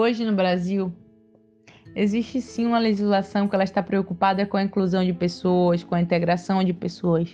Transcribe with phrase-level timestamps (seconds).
[0.00, 0.92] Hoje no Brasil,
[1.92, 6.00] existe sim uma legislação que ela está preocupada com a inclusão de pessoas, com a
[6.00, 7.28] integração de pessoas.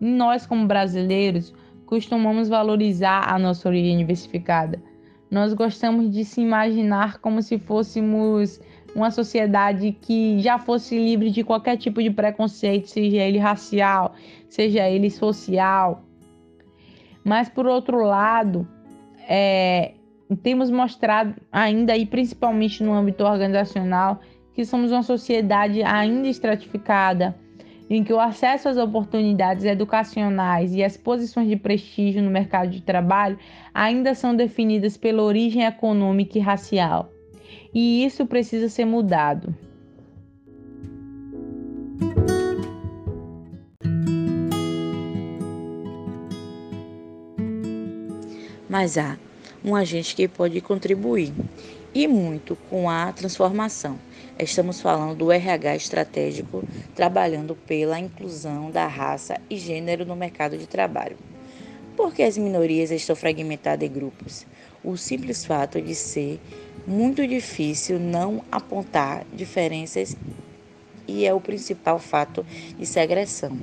[0.00, 1.52] Nós, como brasileiros,
[1.84, 4.82] costumamos valorizar a nossa origem diversificada.
[5.30, 8.58] Nós gostamos de se imaginar como se fôssemos
[8.96, 14.14] uma sociedade que já fosse livre de qualquer tipo de preconceito, seja ele racial,
[14.48, 16.04] seja ele social.
[17.22, 18.66] Mas por outro lado,
[19.28, 19.92] é,
[20.42, 24.20] temos mostrado ainda e principalmente no âmbito organizacional
[24.54, 27.34] que somos uma sociedade ainda estratificada,
[27.90, 32.80] em que o acesso às oportunidades educacionais e as posições de prestígio no mercado de
[32.80, 33.38] trabalho
[33.74, 37.10] ainda são definidas pela origem econômica e racial.
[37.74, 39.54] E isso precisa ser mudado.
[48.68, 49.16] Mas há
[49.64, 51.32] um agente que pode contribuir
[51.94, 53.98] e muito com a transformação.
[54.38, 60.66] Estamos falando do RH estratégico, trabalhando pela inclusão da raça e gênero no mercado de
[60.66, 61.16] trabalho.
[61.96, 64.44] Porque as minorias estão fragmentadas em grupos?
[64.82, 66.40] O simples fato de ser
[66.86, 70.16] muito difícil não apontar diferenças
[71.06, 72.44] e é o principal fato
[72.78, 73.56] de segressão.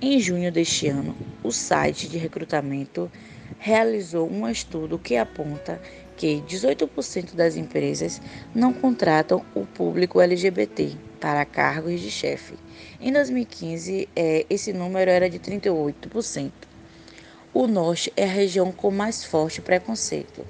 [0.00, 3.10] Em junho deste ano, o site de recrutamento
[3.58, 5.80] realizou um estudo que aponta
[6.16, 8.20] que 18% das empresas
[8.54, 12.54] não contratam o público LGBT para cargos de chefe.
[13.00, 16.52] Em 2015, é, esse número era de 38%.
[17.54, 20.46] O Norte é a região com mais forte preconceito.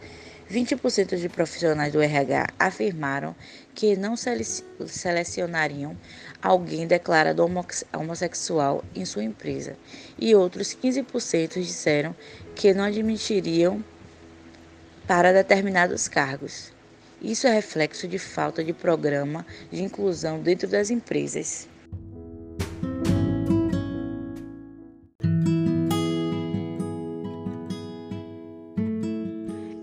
[0.53, 3.35] 20% de profissionais do RH afirmaram
[3.75, 5.97] que não selecionariam
[6.43, 7.43] alguém declarado
[7.91, 9.77] homossexual em sua empresa,
[10.19, 12.15] e outros 15% disseram
[12.55, 13.83] que não admitiriam
[15.07, 16.71] para determinados cargos.
[17.23, 21.67] Isso é reflexo de falta de programa de inclusão dentro das empresas.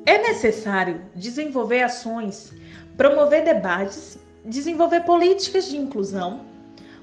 [0.10, 2.52] É necessário desenvolver ações,
[2.98, 6.48] promover debates, desenvolver políticas de inclusão.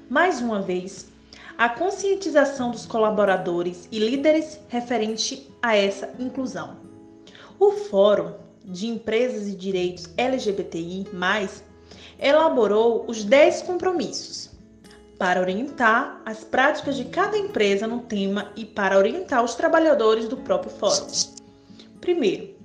[0.09, 1.07] Mais uma vez,
[1.57, 6.81] a conscientização dos colaboradores e líderes referente a essa inclusão.
[7.57, 8.33] O Fórum
[8.65, 11.07] de Empresas e Direitos LGBTI,
[12.19, 14.49] elaborou os 10 compromissos
[15.17, 20.35] para orientar as práticas de cada empresa no tema e para orientar os trabalhadores do
[20.35, 21.07] próprio fórum.
[22.01, 22.56] Primeiro,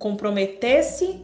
[0.00, 1.22] comprometer-se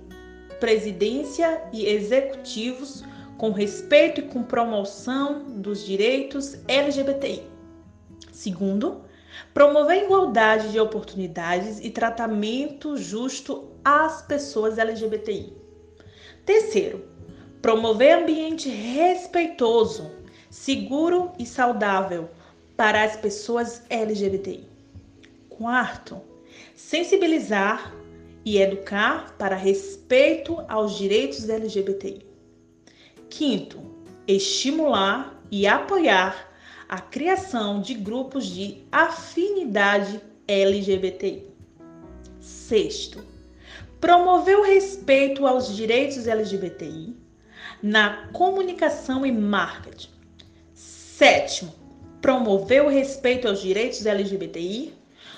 [0.60, 3.03] presidência e executivos
[3.38, 7.42] com respeito e com promoção dos direitos LGBTI.
[8.31, 9.03] Segundo,
[9.54, 15.54] promover igualdade de oportunidades e tratamento justo às pessoas LGBTI.
[16.44, 17.03] Terceiro,
[17.62, 20.10] promover ambiente respeitoso,
[20.50, 22.28] seguro e saudável
[22.76, 24.65] para as pessoas LGBTI.
[25.48, 26.20] Quarto,
[26.75, 27.92] sensibilizar
[28.46, 32.24] e educar para respeito aos direitos LGBTI.
[33.28, 33.80] Quinto,
[34.24, 36.48] estimular e apoiar
[36.88, 41.44] a criação de grupos de afinidade LGBTI.
[42.38, 43.24] Sexto,
[44.00, 47.16] promover o respeito aos direitos LGBTI
[47.82, 50.10] na comunicação e marketing.
[50.72, 51.74] Sétimo,
[52.22, 54.94] promover o respeito aos direitos LGBTI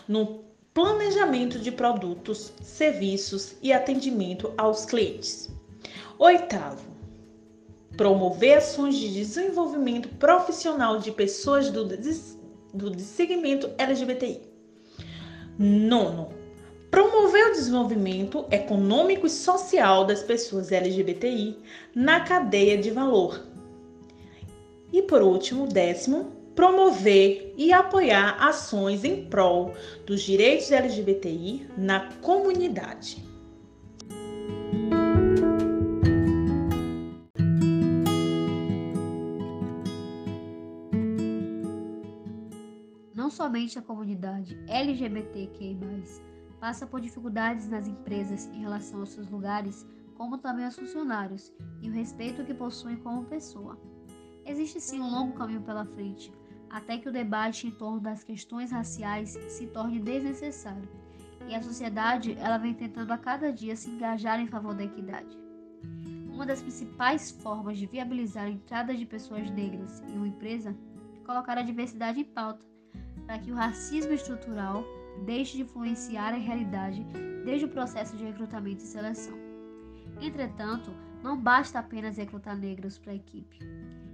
[0.07, 0.48] no
[0.79, 5.53] planejamento de produtos, serviços e atendimento aos clientes.
[6.21, 6.89] Oitavo,
[7.97, 14.41] promover ações de desenvolvimento profissional de pessoas do, do segmento LGBTI.
[15.59, 16.29] Nono,
[16.93, 21.59] promover o desenvolvimento econômico e social das pessoas LGBTI
[21.93, 23.45] na cadeia de valor.
[24.93, 33.25] E por último, décimo, promover e apoiar ações em prol dos direitos LGBTI na comunidade.
[43.15, 45.79] Não somente a comunidade LGBTQI+,
[46.59, 49.87] passa por dificuldades nas empresas em relação aos seus lugares,
[50.17, 53.79] como também aos funcionários e o respeito que possuem como pessoa.
[54.45, 56.33] Existe sim um longo caminho pela frente,
[56.71, 60.89] até que o debate em torno das questões raciais se torne desnecessário.
[61.49, 65.39] E a sociedade ela vem tentando a cada dia se engajar em favor da equidade.
[66.33, 70.77] Uma das principais formas de viabilizar a entrada de pessoas negras em uma empresa
[71.17, 72.65] é colocar a diversidade em pauta,
[73.27, 74.85] para que o racismo estrutural
[75.25, 77.05] deixe de influenciar a realidade
[77.45, 79.37] desde o processo de recrutamento e seleção.
[80.21, 80.93] Entretanto,
[81.23, 83.59] não basta apenas recrutar negros para a equipe.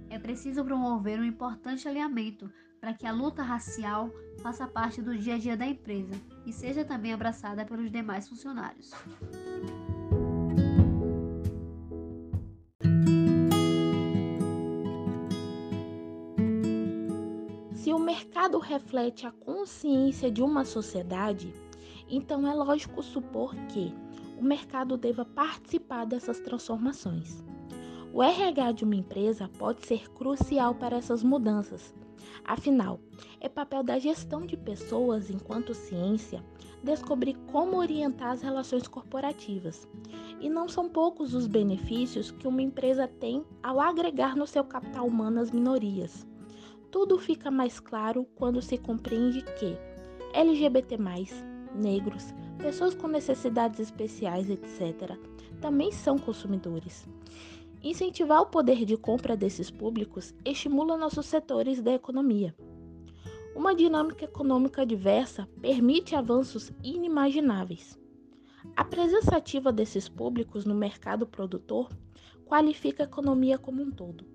[0.09, 5.35] É preciso promover um importante alinhamento para que a luta racial faça parte do dia
[5.35, 6.13] a dia da empresa
[6.45, 8.91] e seja também abraçada pelos demais funcionários.
[17.73, 21.53] Se o mercado reflete a consciência de uma sociedade,
[22.09, 23.93] então é lógico supor que
[24.37, 27.43] o mercado deva participar dessas transformações.
[28.15, 31.93] O RH de uma empresa pode ser crucial para essas mudanças.
[32.45, 32.97] Afinal,
[33.41, 36.41] é papel da gestão de pessoas enquanto ciência
[36.81, 39.85] descobrir como orientar as relações corporativas.
[40.39, 45.05] E não são poucos os benefícios que uma empresa tem ao agregar no seu capital
[45.05, 46.25] humano as minorias.
[46.89, 49.77] Tudo fica mais claro quando se compreende que
[50.33, 50.97] LGBT,
[51.75, 55.19] negros, pessoas com necessidades especiais, etc.,
[55.59, 57.05] também são consumidores.
[57.85, 62.55] Incentivar o poder de compra desses públicos estimula nossos setores da economia.
[63.55, 67.95] Uma dinâmica econômica diversa permite avanços inimagináveis.
[68.75, 71.87] A presença ativa desses públicos no mercado produtor
[72.47, 74.25] qualifica a economia como um todo.